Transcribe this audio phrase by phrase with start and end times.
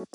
[0.00, 0.08] Hai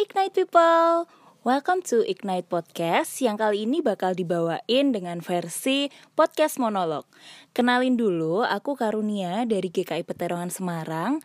[0.00, 1.04] Ignite People,
[1.44, 7.04] welcome to Ignite Podcast yang kali ini bakal dibawain dengan versi podcast monolog.
[7.52, 11.20] Kenalin dulu, aku Karunia dari GKI Peterongan Semarang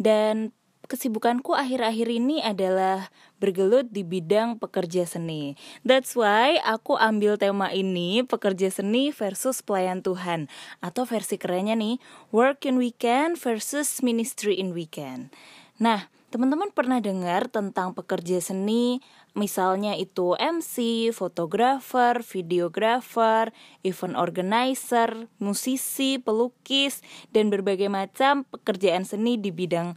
[0.00, 0.56] dan
[0.88, 5.54] kesibukanku akhir-akhir ini adalah bergelut di bidang pekerja seni.
[5.84, 10.48] That's why aku ambil tema ini, pekerja seni versus pelayan Tuhan.
[10.80, 12.00] Atau versi kerennya nih,
[12.32, 15.30] work in weekend versus ministry in weekend.
[15.76, 19.00] Nah, Teman-teman pernah dengar tentang pekerja seni,
[19.32, 23.48] misalnya itu MC, fotografer, videografer,
[23.80, 27.00] event organizer, musisi, pelukis,
[27.32, 29.96] dan berbagai macam pekerjaan seni di bidang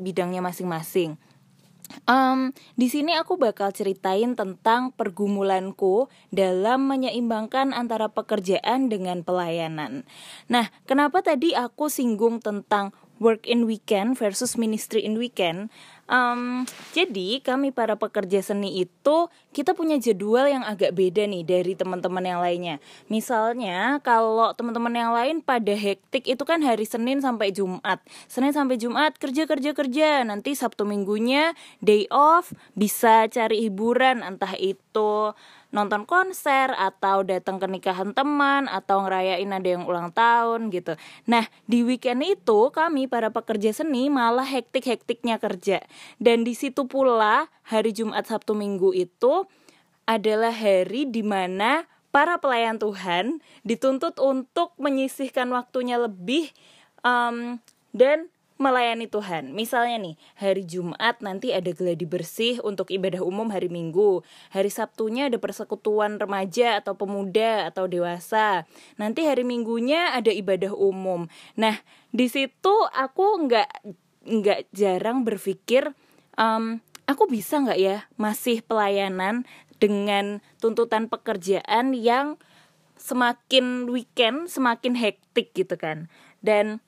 [0.00, 1.18] bidangnya masing-masing.
[2.08, 10.08] Um, di sini aku bakal ceritain tentang pergumulanku dalam menyeimbangkan antara pekerjaan dengan pelayanan.
[10.48, 15.70] Nah, kenapa tadi aku singgung tentang work in weekend versus ministry in weekend.
[16.10, 19.16] Um, jadi kami para pekerja seni itu
[19.54, 22.76] kita punya jadwal yang agak beda nih dari teman-teman yang lainnya.
[23.06, 28.02] Misalnya kalau teman-teman yang lain pada hektik itu kan hari Senin sampai Jumat.
[28.26, 30.26] Senin sampai Jumat kerja kerja kerja.
[30.26, 35.32] Nanti Sabtu Minggunya day off bisa cari hiburan entah itu
[35.72, 40.94] nonton konser atau datang ke nikahan teman atau ngerayain ada yang ulang tahun gitu.
[41.24, 45.80] Nah, di weekend itu kami para pekerja seni malah hektik-hektiknya kerja.
[46.20, 49.48] Dan di situ pula hari Jumat Sabtu Minggu itu
[50.04, 56.52] adalah hari di mana para pelayan Tuhan dituntut untuk menyisihkan waktunya lebih
[57.00, 57.56] um,
[57.92, 58.31] dan
[58.62, 59.50] melayani Tuhan.
[59.50, 64.22] Misalnya nih, hari Jumat nanti ada geladi bersih untuk ibadah umum hari Minggu.
[64.54, 68.64] Hari Sabtunya ada persekutuan remaja atau pemuda atau dewasa.
[68.94, 71.26] Nanti hari Minggunya ada ibadah umum.
[71.58, 71.82] Nah,
[72.14, 73.70] di situ aku nggak
[74.22, 75.90] nggak jarang berpikir,
[76.38, 76.78] um,
[77.10, 79.42] aku bisa nggak ya masih pelayanan
[79.82, 82.38] dengan tuntutan pekerjaan yang
[83.02, 86.06] semakin weekend semakin hektik gitu kan.
[86.38, 86.78] Dan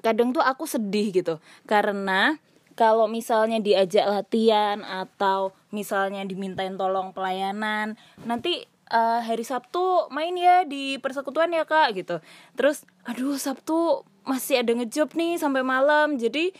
[0.00, 1.36] kadang tuh aku sedih gitu.
[1.68, 2.40] Karena
[2.72, 10.64] kalau misalnya diajak latihan atau misalnya dimintain tolong pelayanan nanti uh, hari Sabtu main ya
[10.64, 12.16] di persekutuan ya kak gitu.
[12.56, 16.54] Terus aduh Sabtu masih ada ngejob nih sampai malam jadi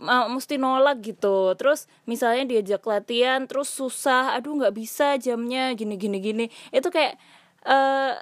[0.00, 1.54] uh, mesti nolak gitu.
[1.56, 6.46] Terus misalnya diajak latihan terus susah aduh nggak bisa jamnya gini gini gini.
[6.72, 7.16] Itu kayak
[7.68, 8.20] uh,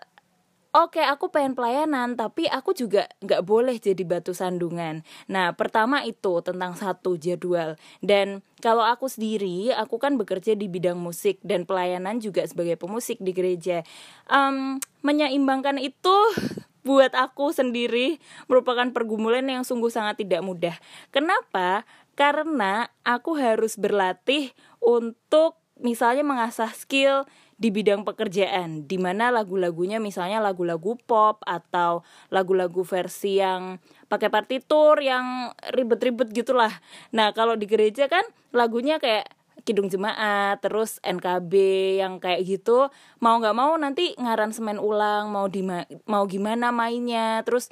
[0.72, 5.05] Oke, aku pengen pelayanan, tapi aku juga nggak boleh jadi batu sandungan.
[5.28, 7.77] Nah, pertama itu tentang satu jadwal.
[8.00, 13.21] Dan kalau aku sendiri, aku kan bekerja di bidang musik dan pelayanan juga sebagai pemusik
[13.21, 13.84] di gereja.
[14.33, 16.16] Um, menyeimbangkan itu
[16.89, 18.16] buat aku sendiri
[18.49, 20.81] merupakan pergumulan yang sungguh sangat tidak mudah.
[21.12, 21.84] Kenapa?
[22.16, 27.28] Karena aku harus berlatih untuk misalnya mengasah skill
[27.62, 32.02] di bidang pekerjaan di mana lagu-lagunya misalnya lagu-lagu pop atau
[32.34, 33.78] lagu-lagu versi yang
[34.10, 36.74] pakai partitur yang ribet-ribet gitulah.
[37.14, 39.30] Nah, kalau di gereja kan lagunya kayak
[39.62, 41.54] Kidung Jemaat, terus NKB
[42.02, 42.90] yang kayak gitu,
[43.22, 45.62] mau nggak mau nanti ngaran semen ulang, mau di
[46.10, 47.70] mau gimana mainnya, terus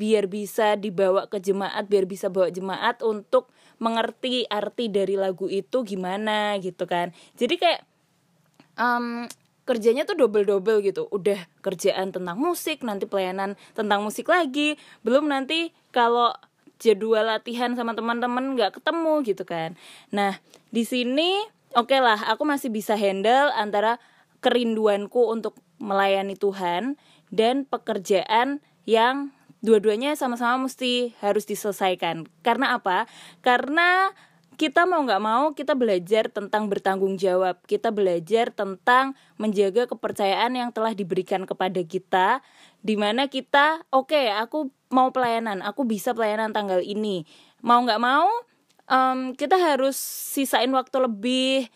[0.00, 3.52] biar bisa dibawa ke jemaat, biar bisa bawa jemaat untuk
[3.84, 7.12] mengerti arti dari lagu itu gimana gitu kan.
[7.36, 7.89] Jadi kayak
[8.80, 9.28] um,
[9.68, 11.06] kerjanya tuh double-double gitu.
[11.12, 14.80] Udah kerjaan tentang musik, nanti pelayanan tentang musik lagi.
[15.04, 16.32] Belum nanti kalau
[16.80, 19.76] jadwal latihan sama teman-teman nggak ketemu gitu kan.
[20.10, 20.40] Nah,
[20.72, 21.44] di sini
[21.76, 24.00] oke okay lah, aku masih bisa handle antara
[24.40, 26.96] kerinduanku untuk melayani Tuhan
[27.28, 32.24] dan pekerjaan yang dua-duanya sama-sama mesti harus diselesaikan.
[32.40, 33.04] Karena apa?
[33.44, 34.10] Karena
[34.60, 37.64] kita mau nggak mau kita belajar tentang bertanggung jawab.
[37.64, 42.44] Kita belajar tentang menjaga kepercayaan yang telah diberikan kepada kita
[42.84, 47.24] di mana kita oke okay, aku mau pelayanan aku bisa pelayanan tanggal ini.
[47.64, 48.28] Mau nggak mau
[48.84, 51.72] um, kita harus sisain waktu lebih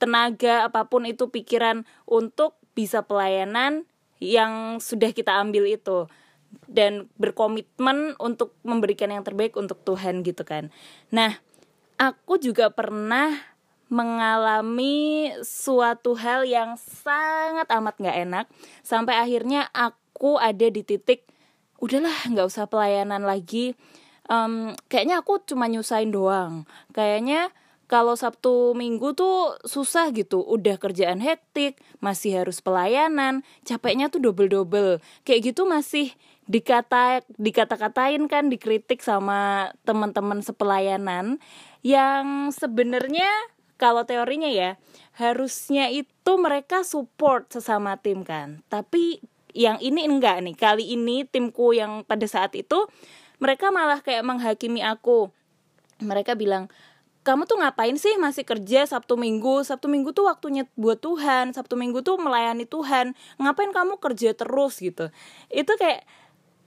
[0.00, 3.84] tenaga apa pun itu pikiran untuk bisa pelayanan
[4.24, 6.08] yang sudah kita ambil itu.
[6.64, 10.72] Dan berkomitmen untuk memberikan yang terbaik untuk Tuhan gitu kan.
[11.12, 11.51] Nah
[12.02, 13.30] aku juga pernah
[13.86, 18.46] mengalami suatu hal yang sangat amat nggak enak.
[18.82, 21.30] Sampai akhirnya aku ada di titik
[21.78, 23.78] udahlah nggak usah pelayanan lagi.
[24.26, 26.66] Um, kayaknya aku cuma nyusahin doang.
[26.90, 27.54] Kayaknya
[27.86, 30.40] kalau Sabtu Minggu tuh susah gitu.
[30.40, 35.04] Udah kerjaan hektik masih harus pelayanan capeknya tuh double-double.
[35.28, 36.16] Kayak gitu masih
[36.52, 41.40] dikata dikata-katain kan dikritik sama teman-teman sepelayanan
[41.80, 43.28] yang sebenarnya
[43.80, 44.76] kalau teorinya ya
[45.16, 48.60] harusnya itu mereka support sesama tim kan.
[48.68, 49.24] Tapi
[49.56, 50.54] yang ini enggak nih.
[50.54, 52.84] Kali ini timku yang pada saat itu
[53.40, 55.32] mereka malah kayak menghakimi aku.
[56.04, 56.68] Mereka bilang
[57.22, 59.62] kamu tuh ngapain sih masih kerja Sabtu Minggu?
[59.62, 63.16] Sabtu Minggu tuh waktunya buat Tuhan Sabtu Minggu tuh melayani Tuhan.
[63.40, 64.78] Ngapain kamu kerja terus?
[64.78, 65.10] gitu.
[65.50, 66.06] Itu kayak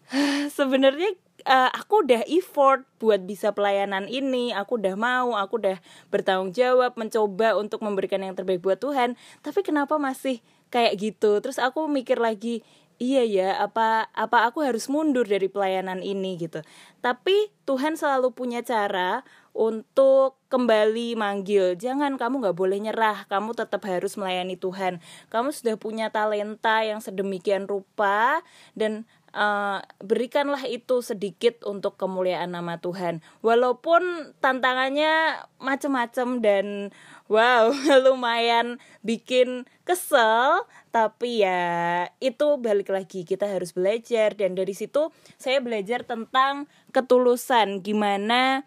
[0.58, 1.14] sebenarnya
[1.46, 4.52] uh, aku udah effort buat bisa pelayanan ini.
[4.52, 5.78] Aku udah mau aku udah
[6.10, 9.16] bertanggung jawab mencoba untuk memberikan yang terbaik buat Tuhan.
[9.42, 10.42] Tapi kenapa masih
[10.74, 11.40] kayak gitu?
[11.40, 12.66] Terus aku mikir lagi
[12.96, 16.38] iya ya apa apa aku harus mundur dari pelayanan ini?
[16.38, 16.62] Gitu.
[17.02, 19.26] Tapi Tuhan selalu punya cara
[19.56, 21.80] untuk kembali manggil.
[21.80, 25.00] Jangan kamu nggak boleh nyerah kamu tetap harus melayani Tuhan.
[25.32, 28.44] Kamu sudah punya talenta yang sedemikian rupa
[28.76, 33.20] dan uh, berikanlah itu sedikit untuk kemuliaan nama Tuhan.
[33.44, 36.66] Walaupun tantangannya macam-macam dan
[37.28, 37.70] wow
[38.08, 40.64] lumayan bikin kesel
[40.96, 44.34] tapi ya itu balik lagi kita harus belajar.
[44.34, 48.64] Dan dari situ saya belajar tentang ketulusan gimana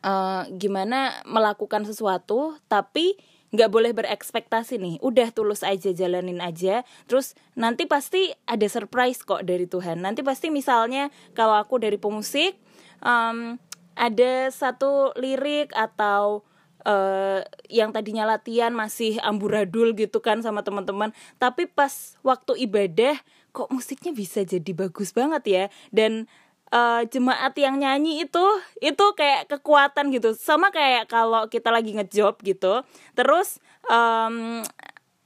[0.00, 3.18] uh, gimana melakukan sesuatu tapi
[3.52, 4.96] nggak boleh berekspektasi nih.
[5.04, 6.82] Udah tulus aja jalanin aja.
[7.04, 10.00] Terus nanti pasti ada surprise kok dari Tuhan.
[10.00, 12.56] Nanti pasti misalnya kalau aku dari pemusik
[13.04, 13.60] um,
[13.92, 16.48] ada satu lirik atau
[16.88, 21.12] uh, yang tadinya latihan masih amburadul gitu kan sama teman-teman.
[21.36, 23.20] Tapi pas waktu ibadah
[23.52, 25.64] kok musiknya bisa jadi bagus banget ya?
[25.92, 26.24] Dan
[26.72, 28.44] uh, jemaat yang nyanyi itu
[28.80, 30.32] itu kayak kekuatan gitu.
[30.32, 32.82] Sama kayak kalau kita lagi ngejob gitu.
[33.14, 34.64] Terus um,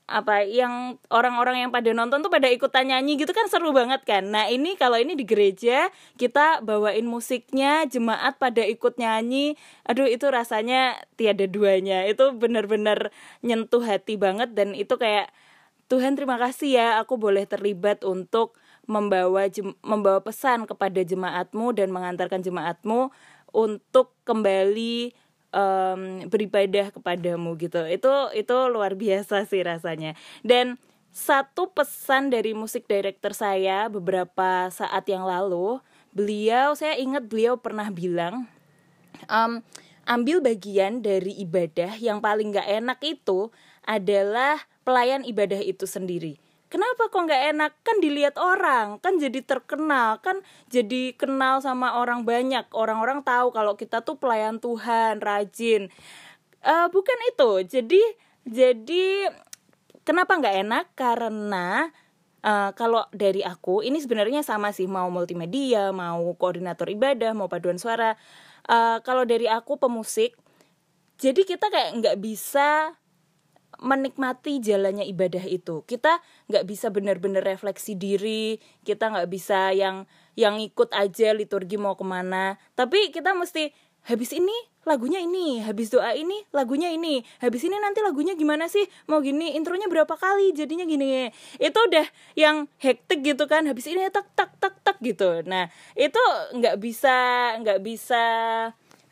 [0.06, 4.22] apa yang orang-orang yang pada nonton tuh pada ikutan nyanyi gitu kan seru banget kan.
[4.30, 9.58] Nah ini kalau ini di gereja kita bawain musiknya jemaat pada ikut nyanyi.
[9.82, 12.06] Aduh itu rasanya tiada duanya.
[12.06, 13.10] Itu bener-bener
[13.42, 15.34] nyentuh hati banget dan itu kayak
[15.86, 21.90] Tuhan terima kasih ya aku boleh terlibat untuk membawa jem, membawa pesan kepada jemaatmu dan
[21.90, 23.10] mengantarkan jemaatmu
[23.50, 25.14] untuk kembali
[25.50, 27.82] um, beribadah kepadamu gitu.
[27.86, 30.14] Itu itu luar biasa sih rasanya.
[30.46, 30.78] Dan
[31.16, 35.80] satu pesan dari musik director saya beberapa saat yang lalu
[36.12, 38.44] beliau saya ingat beliau pernah bilang
[39.28, 39.64] um,
[40.04, 43.48] ambil bagian dari ibadah yang paling gak enak itu
[43.88, 46.36] adalah pelayan ibadah itu sendiri
[46.68, 47.72] kenapa kok nggak enak?
[47.82, 52.66] Kan dilihat orang kan jadi terkenal kan jadi kenal sama orang banyak.
[52.74, 55.88] Orang-orang tahu kalau kita tuh pelayan Tuhan rajin.
[56.62, 57.50] Uh, bukan itu.
[57.78, 58.02] Jadi
[58.46, 59.30] jadi
[60.02, 60.86] kenapa nggak enak?
[60.94, 61.90] Karena
[62.42, 64.90] uh, kalau dari aku ini sebenarnya sama sih.
[64.90, 68.18] Mau multimedia mau koordinator ibadah mau paduan suara.
[68.66, 70.34] Uh, kalau dari aku pemusik
[71.16, 72.92] jadi kita kayak nggak bisa
[73.80, 75.84] menikmati jalannya ibadah itu.
[75.84, 80.06] Kita nggak bisa benar-benar refleksi diri kita nggak bisa yang
[80.36, 82.60] yang ikut aja liturgi mau ke mana.
[82.76, 83.72] Tapi kita mesti
[84.06, 84.54] habis ini
[84.86, 88.86] lagunya ini habis doa ini lagunya ini habis ini nanti lagunya gimana sih?
[89.10, 91.34] Mau gini intronya berapa kali jadinya gini.
[91.58, 92.06] Itu udah
[92.38, 95.42] yang hektik gitu kan habis ini tak tak tak tak gitu.
[95.42, 95.66] Nah
[95.98, 96.22] itu
[96.54, 97.16] nggak bisa
[97.58, 98.24] nggak bisa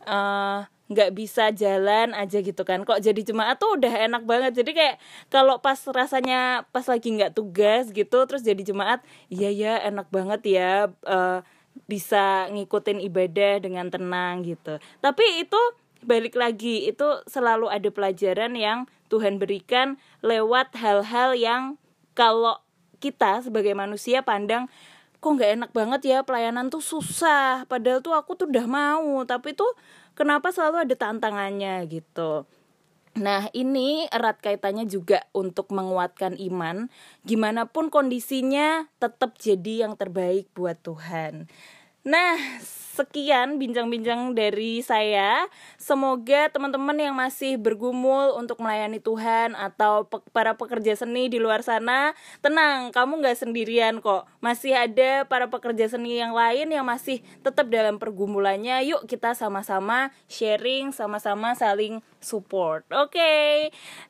[0.06, 2.84] uh, nggak bisa jalan aja gitu kan.
[2.84, 4.52] Kok jadi jemaat tuh udah enak banget.
[4.60, 4.96] Jadi kayak
[5.32, 9.00] kalau pas rasanya pas lagi nggak tugas gitu terus jadi jemaat
[9.32, 10.70] iya ya enak banget ya
[11.08, 11.40] uh,
[11.88, 14.76] bisa ngikutin ibadah dengan tenang gitu.
[15.00, 15.60] Tapi itu
[16.04, 21.80] balik lagi itu selalu ada pelajaran yang Tuhan berikan lewat hal-hal yang
[22.12, 22.60] kalau
[23.00, 24.68] kita sebagai manusia pandang
[25.24, 29.24] kok nggak enak banget ya pelayanan tuh susah padahal tuh aku tuh udah mau.
[29.24, 29.72] Tapi tuh
[30.14, 32.48] kenapa selalu ada tantangannya gitu
[33.14, 36.90] Nah, ini erat kaitannya juga untuk menguatkan iman.
[37.22, 41.46] Gimana pun kondisinya, tetap jadi yang terbaik buat Tuhan.
[42.02, 42.34] Nah,
[42.94, 45.50] sekian bincang-bincang dari saya.
[45.74, 51.66] Semoga teman-teman yang masih bergumul untuk melayani Tuhan atau pe para pekerja seni di luar
[51.66, 54.30] sana, tenang, kamu nggak sendirian kok.
[54.38, 58.86] Masih ada para pekerja seni yang lain yang masih tetap dalam pergumulannya.
[58.86, 62.86] Yuk kita sama-sama sharing, sama-sama saling support.
[62.94, 63.18] Oke.
[63.18, 63.54] Okay.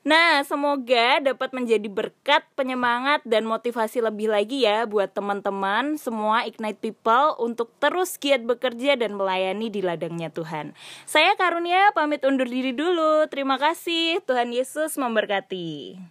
[0.05, 6.79] Nah, semoga dapat menjadi berkat, penyemangat dan motivasi lebih lagi ya buat teman-teman semua Ignite
[6.79, 8.45] People untuk terus giat
[8.75, 10.75] bekerja dan melayani di ladangnya Tuhan.
[11.07, 13.23] Saya Karunia pamit undur diri dulu.
[13.31, 14.19] Terima kasih.
[14.27, 15.95] Tuhan Yesus memberkati.